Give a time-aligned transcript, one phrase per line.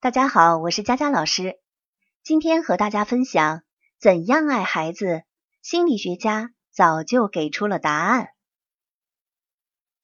[0.00, 1.58] 大家好，我是佳佳老师。
[2.22, 3.64] 今天和大家分享
[3.98, 5.24] 怎样爱孩子，
[5.60, 8.28] 心理学家早就给出了答案。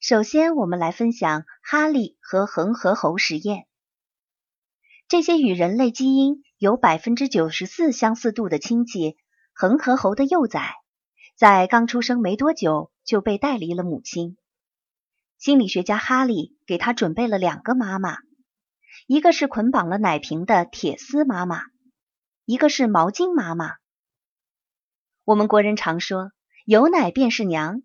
[0.01, 3.67] 首先，我们来分享哈利和恒河猴实验。
[5.07, 9.15] 这些与人类基因有百分之九十四相似度的亲戚
[9.53, 10.73] 恒河猴的幼崽，
[11.37, 14.37] 在刚出生没多久就被带离了母亲。
[15.37, 18.24] 心理学家哈利给他准备了两个妈妈。
[19.07, 21.61] 一个是捆绑了奶瓶的铁丝妈妈，
[22.43, 23.75] 一个是毛巾妈妈。
[25.23, 26.31] 我们国人常说
[26.65, 27.83] 有奶便是娘，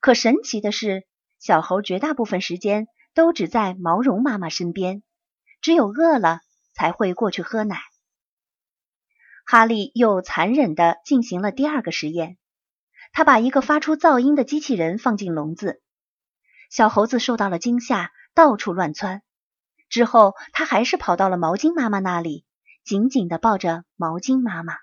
[0.00, 1.06] 可神奇的是，
[1.38, 5.04] 小猴绝大部分时间都只在毛绒妈妈身边，
[5.60, 6.40] 只有饿了
[6.74, 7.78] 才会过去喝奶。
[9.44, 12.38] 哈利又残忍的进行了第二个实验，
[13.12, 15.80] 他把一个发出噪音的机器人放进笼子，
[16.70, 19.22] 小猴子受到了惊吓，到处乱窜。
[19.88, 22.44] 之后，他还是跑到了毛巾妈妈那里，
[22.84, 24.74] 紧紧的抱着毛巾妈妈，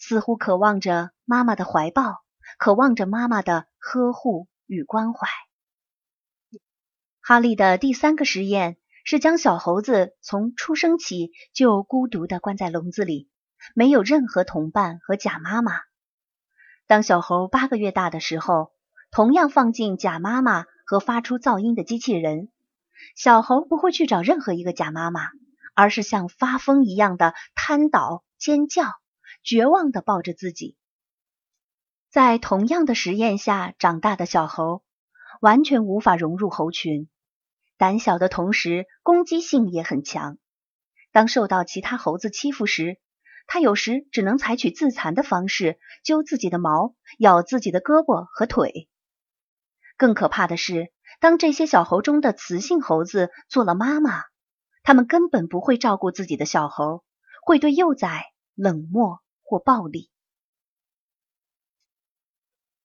[0.00, 2.22] 似乎渴望着妈妈的怀抱，
[2.58, 5.28] 渴望着妈妈的呵护与关怀。
[7.20, 13.30] 哈利的第三个实验是将小猴子从出生起就孤独的关在笼子里，
[13.74, 15.72] 没有任何同伴和假妈妈。
[16.88, 18.72] 当小猴八个月大的时候，
[19.12, 22.48] 同样放进假妈妈和发出噪音的机器人。
[23.14, 25.28] 小猴不会去找任何一个假妈妈，
[25.74, 28.84] 而是像发疯一样的瘫倒、尖叫，
[29.42, 30.76] 绝望的抱着自己。
[32.10, 34.82] 在同样的实验下长大的小猴，
[35.40, 37.08] 完全无法融入猴群，
[37.78, 40.38] 胆小的同时攻击性也很强。
[41.10, 42.98] 当受到其他猴子欺负时，
[43.46, 48.88] 它有时只能采取自残的方式，揪自己的毛，咬自己的胳膊和腿。
[49.96, 50.92] 更可怕的是。
[51.22, 54.24] 当这些小猴中的雌性猴子做了妈妈，
[54.82, 57.04] 他们根本不会照顾自己的小猴，
[57.44, 58.24] 会对幼崽
[58.56, 60.10] 冷漠或暴力。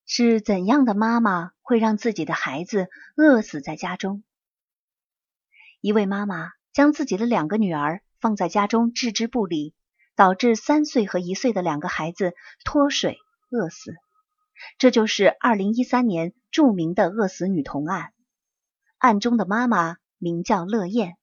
[0.05, 4.23] 是怎样的妈妈会让自己的孩子饿死在家中？
[5.81, 9.73] 一位妈妈将自己的两个女儿放在家中置之不理，
[10.15, 13.17] 导致三岁和一岁的两个孩子脱水
[13.49, 13.95] 饿死。
[14.77, 18.13] 这就是二零一三年著名的饿死女童案。
[18.97, 21.17] 案中的妈妈名叫乐燕。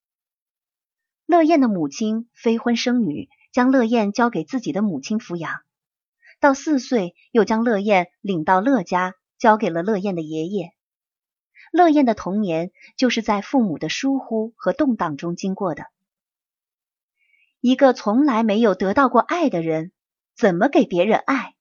[1.26, 5.62] 乐燕的母亲非婚生女，将乐燕交给自己的母亲抚养。
[6.38, 10.74] 到四岁，又将乐燕领到乐家，交给了乐燕的爷爷。
[11.72, 15.86] 乐燕的童年就是在父母的疏忽和动荡中经过的。
[17.60, 19.90] 一个从来没有得到过爱的人，
[20.36, 21.54] 怎么给别人爱？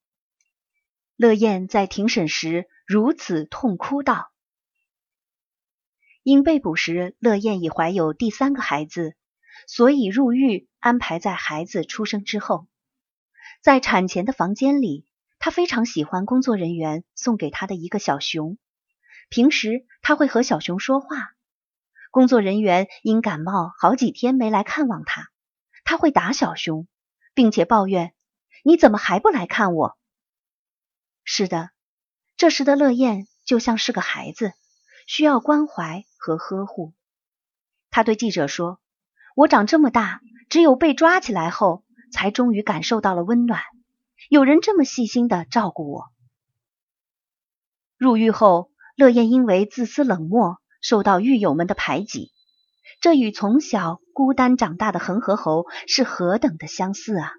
[1.16, 4.33] 乐燕在庭审时如此痛哭道。
[6.24, 9.14] 因被捕时，乐燕已怀有第三个孩子，
[9.68, 12.66] 所以入狱安排在孩子出生之后。
[13.62, 15.06] 在产前的房间里，
[15.38, 18.58] 她非常喜欢工作人员送给她的一个小熊。
[19.30, 21.08] 平时她会和小熊说话。
[22.10, 25.30] 工作人员因感冒好几天没来看望她，
[25.84, 26.88] 她会打小熊，
[27.34, 28.14] 并且抱怨
[28.64, 29.98] ：“你怎么还不来看我？”
[31.26, 31.72] 是的，
[32.38, 34.54] 这时的乐燕就像是个孩子。
[35.06, 36.94] 需要关怀和呵护。
[37.92, 38.80] 他对记者说
[39.36, 43.62] ：“我长这么大，只有被抓起来后，才终于感受到了温暖。
[44.30, 46.14] 有人这么细心的照顾我。”
[48.00, 52.32] 入狱后，乐燕因为自私冷漠，受到狱友们的排挤。
[53.02, 57.34] 这与从小孤单长大的恒河猴是何等的相似啊！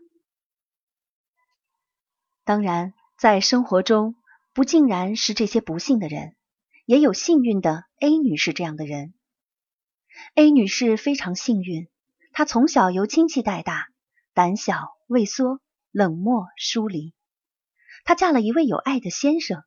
[2.45, 4.15] 当然，在生活中，
[4.53, 6.37] 不尽然是这些不幸的人。
[6.87, 9.15] 也有幸运的 A 女士这样的人。
[10.35, 11.89] A 女士非常幸运，
[12.33, 13.89] 她从小由亲戚带大，
[14.35, 17.15] 胆小畏缩、冷漠疏离。
[18.05, 19.63] 她嫁了一位有爱的先生，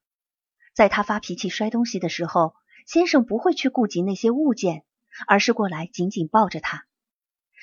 [0.76, 2.54] 在她发脾气摔东西的时候，
[2.86, 4.84] 先生不会去顾及那些物件，
[5.26, 6.86] 而是过来紧紧抱着她。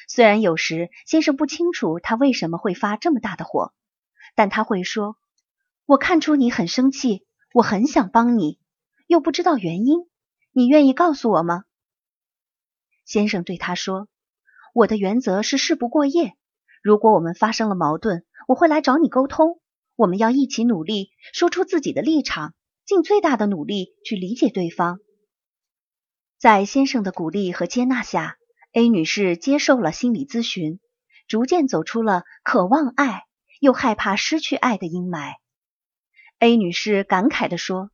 [0.08, 3.72] 虽然有时先生不清楚她为什么会发这么大的火，
[4.34, 5.16] 但他会说
[5.86, 8.58] ：“我看出你很生气，我很想帮你。”
[9.06, 10.08] 又不知道原因，
[10.52, 11.64] 你愿意告诉我吗？
[13.04, 14.08] 先生对他说
[14.72, 16.34] ：“我的原则是事不过夜。
[16.82, 19.60] 如果我们发生了矛盾，我会来找你沟通。
[19.94, 22.54] 我们要一起努力，说出自己的立场，
[22.86, 25.00] 尽最大的努力去理解对方。”
[26.40, 28.36] 在先生的鼓励和接纳下
[28.72, 30.80] ，A 女士接受了心理咨询，
[31.28, 33.24] 逐渐走出了渴望爱
[33.60, 35.34] 又害怕失去爱的阴霾。
[36.38, 37.90] A 女士感慨地说。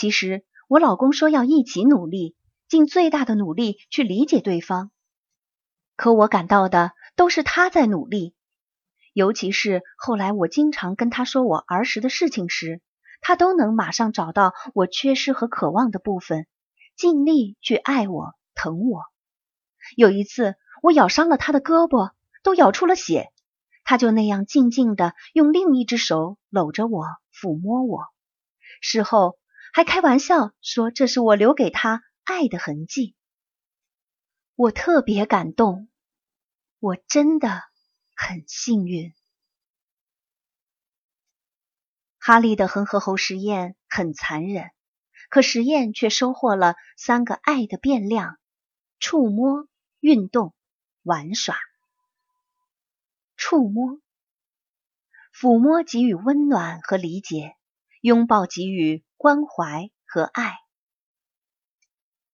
[0.00, 2.34] 其实我老公说要一起努力，
[2.68, 4.90] 尽最大的努力去理解对方。
[5.94, 8.34] 可我感到的都是他在努力。
[9.12, 12.80] 尤其是后来我经常跟他说我儿时的事情时，
[13.20, 16.46] 他都能马上找到我缺失和渴望的部分，
[16.96, 19.02] 尽力去爱我、疼我。
[19.98, 22.12] 有一次，我咬伤了他的胳膊，
[22.42, 23.30] 都咬出了血，
[23.84, 27.04] 他就那样静静的用另一只手搂着我，
[27.34, 28.06] 抚摸我。
[28.80, 29.36] 事后
[29.72, 33.14] 还开玩笑说这是我留给他爱的痕迹。
[34.54, 35.88] 我特别感动，
[36.78, 37.62] 我真的
[38.14, 39.14] 很幸运。
[42.18, 44.70] 哈利的恒河猴实验很残忍，
[45.30, 48.38] 可实验却收获了三个爱的变量：
[48.98, 49.66] 触摸、
[50.00, 50.54] 运动、
[51.02, 51.56] 玩耍。
[53.36, 53.98] 触摸，
[55.34, 57.56] 抚摸给予温暖和理解，
[58.02, 60.56] 拥抱给予关怀和爱。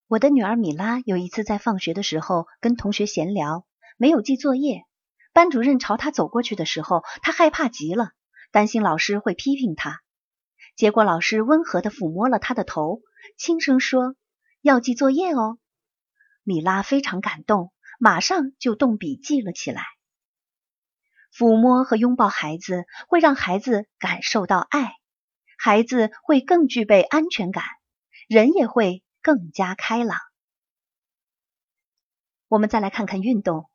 [0.06, 3.66] 我的女儿米拉有一次在放学的时候跟同学闲聊，
[3.96, 4.84] 没有记作业。
[5.32, 8.12] 班主任朝她走过去的时候，她害怕极了。
[8.52, 10.00] 担心老师会批评她，
[10.76, 13.00] 结果老师温和的抚摸了她的头，
[13.36, 14.14] 轻声说
[14.62, 15.58] ：“要记作业哦。”
[16.44, 19.82] 米拉非常感动，马上就动笔记了起来。
[21.36, 24.92] 抚摸和拥抱孩子会让孩子感受到爱，
[25.56, 27.64] 孩子会更具备安全感，
[28.28, 30.18] 人也会更加开朗。
[32.48, 33.68] 我们再来看看运动，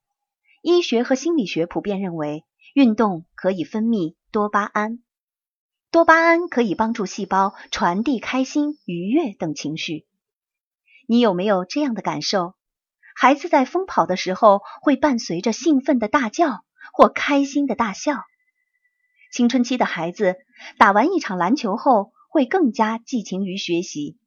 [0.61, 4.15] 医学和心理学普遍认为，运动可以分泌。
[4.31, 5.03] 多巴胺，
[5.91, 10.07] 多巴胺可以帮助细胞传递开心、愉悦等情绪。
[11.05, 12.55] 你有没有这样的感受？
[13.13, 16.63] 孩子在疯跑的时候会伴随着兴奋的大叫
[16.93, 18.23] 或开心的大笑。
[19.31, 20.35] 青春期的孩子
[20.77, 24.17] 打完一场篮球后会更加寄情于学习。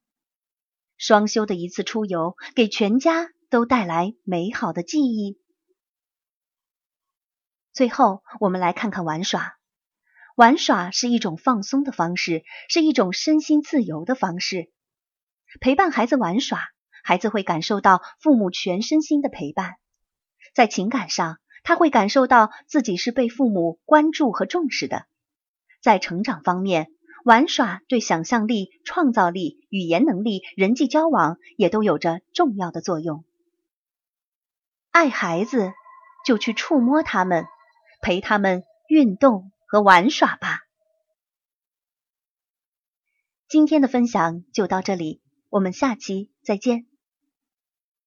[0.97, 5.39] 双休的一次出游给全家都带来美好的记忆。
[7.73, 9.59] 最后，我们来看看玩耍。
[10.37, 14.73] 玩耍是一种放松的方式，是一种身心自由的方式。
[15.61, 16.71] 陪伴孩子玩耍，
[17.03, 19.75] 孩子会感受到父母全身心的陪伴。
[20.55, 25.07] 在情感上，他会感受到自己是被父母关注和重视的。
[25.83, 26.93] 在成长方面，
[27.25, 33.25] 玩耍对想象力、创造力、语言能力、人际交往也都有着重要的作用。
[34.93, 35.73] 爱孩子，
[36.25, 37.47] 就去触摸他们，
[38.01, 39.51] 陪他们运动。
[39.67, 40.61] 和玩耍吧。
[43.49, 46.87] 今天的分享就到这里，我们下期再见。